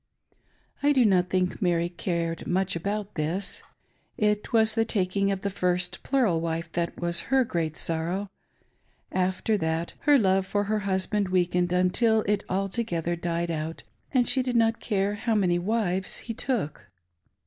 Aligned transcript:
I 0.81 0.93
do 0.93 1.05
not 1.05 1.29
think 1.29 1.61
Mary 1.61 1.87
cared 1.87 2.47
much 2.47 2.75
about 2.75 3.13
this. 3.13 3.61
It 4.17 4.51
was 4.51 4.73
the 4.73 4.83
taking 4.83 5.31
of 5.31 5.41
the 5.41 5.51
first 5.51 6.01
plural 6.01 6.41
wife 6.41 6.71
that 6.71 6.99
was 6.99 7.19
her 7.29 7.43
great 7.45 7.77
sorrow. 7.77 8.31
After 9.11 9.59
that, 9.59 9.93
her 9.99 10.17
love 10.17 10.47
for 10.47 10.63
her 10.63 10.79
husband 10.89 11.29
weakened, 11.29 11.71
until 11.71 12.21
it 12.21 12.43
altogether 12.49 13.15
died 13.15 13.51
out, 13.51 13.83
and 14.11 14.27
she 14.27 14.41
did 14.41 14.55
not 14.55 14.79
care 14.79 15.13
how 15.13 15.35
many 15.35 15.59
wives 15.59 16.17
he 16.17 16.33
took. 16.33 16.89